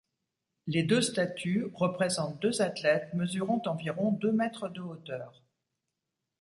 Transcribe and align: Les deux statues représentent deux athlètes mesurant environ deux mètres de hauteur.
Les 0.65 0.81
deux 0.81 1.03
statues 1.03 1.67
représentent 1.75 2.41
deux 2.41 2.63
athlètes 2.63 3.13
mesurant 3.13 3.61
environ 3.67 4.11
deux 4.11 4.31
mètres 4.31 4.67
de 4.67 4.81
hauteur. 4.81 5.43